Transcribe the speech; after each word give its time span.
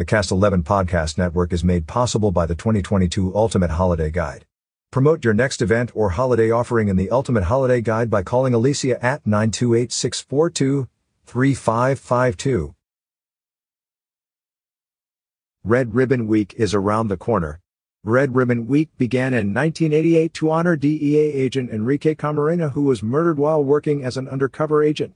The 0.00 0.06
Cast 0.06 0.30
11 0.30 0.62
podcast 0.62 1.18
network 1.18 1.52
is 1.52 1.62
made 1.62 1.86
possible 1.86 2.32
by 2.32 2.46
the 2.46 2.54
2022 2.54 3.36
Ultimate 3.36 3.72
Holiday 3.72 4.10
Guide. 4.10 4.46
Promote 4.90 5.26
your 5.26 5.34
next 5.34 5.60
event 5.60 5.90
or 5.94 6.08
holiday 6.08 6.50
offering 6.50 6.88
in 6.88 6.96
the 6.96 7.10
Ultimate 7.10 7.44
Holiday 7.44 7.82
Guide 7.82 8.08
by 8.08 8.22
calling 8.22 8.54
Alicia 8.54 8.94
at 9.04 9.26
928 9.26 9.92
642 9.92 10.88
3552. 11.26 12.74
Red 15.64 15.94
Ribbon 15.94 16.26
Week 16.26 16.54
is 16.56 16.72
around 16.72 17.08
the 17.08 17.18
corner. 17.18 17.60
Red 18.02 18.34
Ribbon 18.34 18.66
Week 18.66 18.88
began 18.96 19.34
in 19.34 19.52
1988 19.52 20.32
to 20.32 20.50
honor 20.50 20.76
DEA 20.76 21.18
agent 21.18 21.68
Enrique 21.68 22.14
Camarena 22.14 22.72
who 22.72 22.84
was 22.84 23.02
murdered 23.02 23.38
while 23.38 23.62
working 23.62 24.02
as 24.02 24.16
an 24.16 24.28
undercover 24.28 24.82
agent. 24.82 25.12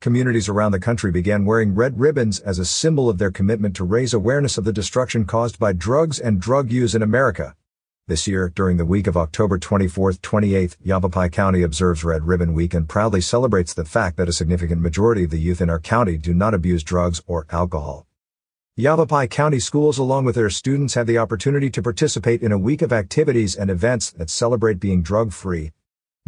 Communities 0.00 0.48
around 0.48 0.70
the 0.70 0.78
country 0.78 1.10
began 1.10 1.44
wearing 1.44 1.74
red 1.74 1.98
ribbons 1.98 2.38
as 2.38 2.60
a 2.60 2.64
symbol 2.64 3.10
of 3.10 3.18
their 3.18 3.32
commitment 3.32 3.74
to 3.74 3.82
raise 3.82 4.14
awareness 4.14 4.56
of 4.56 4.62
the 4.62 4.72
destruction 4.72 5.24
caused 5.24 5.58
by 5.58 5.72
drugs 5.72 6.20
and 6.20 6.40
drug 6.40 6.70
use 6.70 6.94
in 6.94 7.02
America. 7.02 7.56
This 8.06 8.28
year, 8.28 8.48
during 8.48 8.76
the 8.76 8.84
week 8.84 9.08
of 9.08 9.16
October 9.16 9.58
24-28, 9.58 10.76
Yavapai 10.84 11.28
County 11.30 11.62
observes 11.62 12.04
Red 12.04 12.28
Ribbon 12.28 12.54
Week 12.54 12.74
and 12.74 12.88
proudly 12.88 13.20
celebrates 13.20 13.74
the 13.74 13.84
fact 13.84 14.16
that 14.18 14.28
a 14.28 14.32
significant 14.32 14.80
majority 14.80 15.24
of 15.24 15.30
the 15.30 15.40
youth 15.40 15.60
in 15.60 15.68
our 15.68 15.80
county 15.80 16.16
do 16.16 16.32
not 16.32 16.54
abuse 16.54 16.84
drugs 16.84 17.20
or 17.26 17.44
alcohol. 17.50 18.06
Yavapai 18.76 19.26
County 19.26 19.58
schools 19.58 19.98
along 19.98 20.24
with 20.24 20.36
their 20.36 20.48
students 20.48 20.94
have 20.94 21.08
the 21.08 21.18
opportunity 21.18 21.70
to 21.70 21.82
participate 21.82 22.40
in 22.40 22.52
a 22.52 22.58
week 22.58 22.82
of 22.82 22.92
activities 22.92 23.56
and 23.56 23.68
events 23.68 24.12
that 24.12 24.30
celebrate 24.30 24.78
being 24.78 25.02
drug-free. 25.02 25.72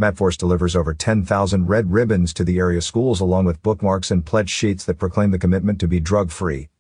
MatForce 0.01 0.39
delivers 0.39 0.75
over 0.75 0.95
10,000 0.95 1.67
red 1.67 1.93
ribbons 1.93 2.33
to 2.33 2.43
the 2.43 2.59
area 2.59 2.81
schools 2.81 3.21
along 3.21 3.45
with 3.45 3.63
bookmarks 3.63 4.11
and 4.11 4.25
pledge 4.25 4.49
sheets 4.49 4.83
that 4.87 4.99
proclaim 4.99 5.31
the 5.31 5.39
commitment 5.39 5.79
to 5.79 5.87
be 5.87 6.01
drug-free. 6.01 6.71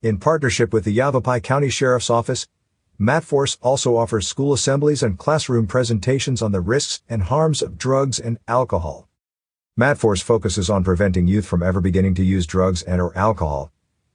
In 0.00 0.18
partnership 0.18 0.72
with 0.72 0.84
the 0.84 0.92
Yavapai 0.92 1.40
County 1.40 1.70
Sheriff's 1.70 2.08
Office, 2.08 2.46
MatForce 3.00 3.58
also 3.60 3.96
offers 3.96 4.28
school 4.28 4.52
assemblies 4.52 5.02
and 5.02 5.18
classroom 5.18 5.66
presentations 5.66 6.40
on 6.40 6.52
the 6.52 6.60
risks 6.60 7.02
and 7.08 7.24
harms 7.24 7.62
of 7.62 7.78
drugs 7.78 8.20
and 8.20 8.38
alcohol. 8.46 9.08
MatForce 9.76 10.22
focuses 10.22 10.70
on 10.70 10.84
preventing 10.84 11.26
youth 11.26 11.46
from 11.46 11.64
ever 11.64 11.80
beginning 11.80 12.14
to 12.14 12.24
use 12.24 12.46
drugs 12.46 12.82
and 12.82 13.00
or 13.00 13.16
alcohol, 13.18 13.72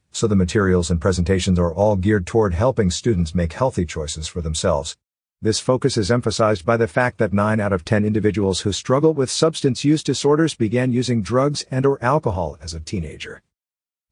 so 0.09 0.25
the 0.25 0.37
materials 0.37 0.89
and 0.89 1.01
presentations 1.01 1.59
are 1.59 1.73
all 1.73 1.97
geared 1.97 2.25
toward 2.25 2.53
helping 2.53 2.89
students 2.89 3.35
make 3.35 3.51
healthy 3.51 3.85
choices 3.85 4.29
for 4.29 4.39
themselves. 4.39 4.95
This 5.43 5.59
focus 5.59 5.97
is 5.97 6.09
emphasized 6.09 6.65
by 6.65 6.77
the 6.77 6.87
fact 6.87 7.17
that 7.17 7.33
9 7.33 7.59
out 7.59 7.73
of 7.73 7.83
10 7.83 8.05
individuals 8.05 8.61
who 8.61 8.71
struggle 8.71 9.13
with 9.13 9.29
substance 9.29 9.83
use 9.83 10.01
disorders 10.01 10.55
began 10.55 10.93
using 10.93 11.21
drugs 11.21 11.65
and 11.69 11.85
or 11.85 12.01
alcohol 12.01 12.57
as 12.61 12.73
a 12.73 12.79
teenager. 12.79 13.41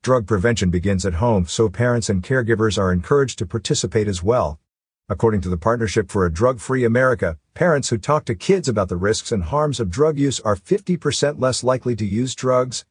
Drug 0.03 0.27
prevention 0.27 0.71
begins 0.71 1.05
at 1.05 1.23
home, 1.23 1.45
so 1.45 1.69
parents 1.69 2.09
and 2.09 2.21
caregivers 2.21 2.77
are 2.77 2.91
encouraged 2.91 3.39
to 3.39 3.45
participate 3.45 4.09
as 4.09 4.21
well. 4.21 4.59
According 5.07 5.39
to 5.43 5.47
the 5.47 5.55
Partnership 5.55 6.11
for 6.11 6.25
a 6.25 6.33
Drug-Free 6.33 6.83
America, 6.83 7.38
parents 7.53 7.88
who 7.88 7.97
talk 7.97 8.25
to 8.25 8.35
kids 8.35 8.67
about 8.67 8.89
the 8.89 8.97
risks 8.97 9.31
and 9.31 9.43
harms 9.43 9.79
of 9.79 9.89
drug 9.89 10.19
use 10.19 10.41
are 10.41 10.57
50% 10.57 11.39
less 11.39 11.63
likely 11.63 11.95
to 11.95 12.05
use 12.05 12.35
drugs. 12.35 12.83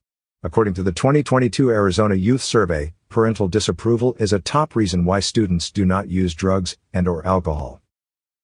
According 0.42 0.72
to 0.74 0.82
the 0.82 0.92
2022 0.92 1.70
Arizona 1.70 2.14
Youth 2.14 2.40
Survey, 2.40 2.94
parental 3.10 3.48
disapproval 3.48 4.16
is 4.18 4.32
a 4.32 4.40
top 4.40 4.74
reason 4.74 5.04
why 5.04 5.20
students 5.20 5.70
do 5.70 5.84
not 5.84 6.08
use 6.08 6.34
drugs 6.34 6.78
and 6.94 7.06
or 7.06 7.22
alcohol. 7.26 7.82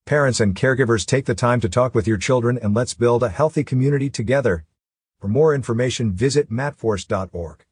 Parents 0.07 0.39
and 0.39 0.55
caregivers 0.55 1.05
take 1.05 1.25
the 1.25 1.35
time 1.35 1.61
to 1.61 1.69
talk 1.69 1.93
with 1.93 2.07
your 2.07 2.17
children 2.17 2.61
and 2.63 2.73
let's 2.73 2.95
build 2.95 3.25
a 3.25 3.29
healthy 3.29 3.65
community 3.65 4.09
together. 4.09 4.65
For 5.21 5.27
more 5.27 5.53
information, 5.53 6.13
visit 6.13 6.49
matforce.org. 6.49 7.65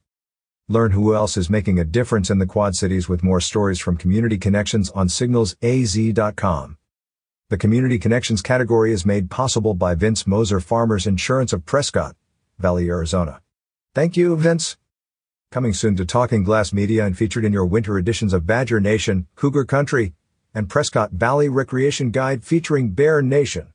Learn 0.69 0.91
who 0.91 1.15
else 1.15 1.37
is 1.37 1.49
making 1.49 1.79
a 1.79 1.85
difference 1.85 2.31
in 2.31 2.41
the 2.41 2.47
Quad 2.47 2.75
Cities 2.75 3.09
with 3.09 3.23
more 3.23 3.41
stories 3.41 3.79
from 3.79 3.97
Community 3.97 4.37
Connections 4.37 4.91
on 4.91 5.07
signalsaz.com. 5.07 6.77
The 7.51 7.57
Community 7.57 8.01
Connections 8.01 8.43
category 8.43 8.93
is 8.93 9.07
made 9.07 9.31
possible 9.31 9.75
by 9.75 9.95
Vince 9.95 10.27
Moser 10.27 10.59
Farmers 10.59 11.07
Insurance 11.07 11.53
of 11.53 11.65
Prescott 11.65 12.17
Valley, 12.59 12.89
Arizona. 12.89 13.43
Thank 13.95 14.17
you, 14.17 14.37
Vince. 14.37 14.77
Coming 15.53 15.73
soon 15.73 15.95
to 15.95 16.05
Talking 16.05 16.43
Glass 16.43 16.73
Media 16.73 17.07
and 17.07 17.17
featured 17.17 17.45
in 17.45 17.53
your 17.53 17.65
winter 17.65 17.97
editions 17.97 18.33
of 18.33 18.45
Badger 18.45 18.81
Nation, 18.81 19.29
Cougar 19.37 19.67
Country, 19.67 20.15
and 20.55 20.69
Prescott 20.69 21.11
Valley 21.11 21.49
Recreation 21.49 22.11
Guide 22.11 22.45
featuring 22.45 22.91
Bear 22.91 23.21
Nation. 23.21 23.74